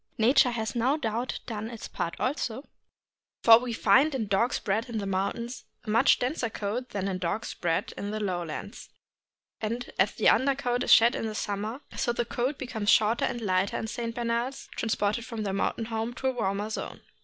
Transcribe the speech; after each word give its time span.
Nature 0.17 0.49
has 0.49 0.73
no 0.73 0.97
doubt 0.97 1.39
done 1.45 1.69
its 1.69 1.87
part 1.87 2.15
also, 2.19 2.67
for 3.43 3.59
we 3.59 3.71
find 3.71 4.15
in 4.15 4.25
dogs 4.25 4.57
bred 4.57 4.89
in 4.89 4.97
the 4.97 5.05
mountains 5.05 5.65
a 5.83 5.91
much 5.91 6.17
denser 6.17 6.49
coat 6.49 6.89
than 6.89 7.07
in 7.07 7.19
dogs 7.19 7.53
bred 7.53 7.93
in 7.95 8.09
the 8.09 8.19
low 8.19 8.41
lands; 8.43 8.89
and, 9.59 9.91
as 9.99 10.15
the 10.15 10.27
under 10.27 10.55
coat 10.55 10.81
is 10.83 10.91
shed 10.91 11.13
in 11.13 11.31
summer, 11.35 11.81
so 11.95 12.11
the 12.11 12.25
coat 12.25 12.57
becomes 12.57 12.89
shorter 12.89 13.25
and 13.25 13.41
lighter 13.41 13.77
in 13.77 13.85
St. 13.85 14.15
Bernards 14.15 14.69
transported 14.75 15.23
from 15.23 15.43
their 15.43 15.53
mountain 15.53 15.85
home 15.85 16.09
into 16.09 16.25
a 16.25 16.31
warmer 16.33 16.71
zone. 16.71 17.01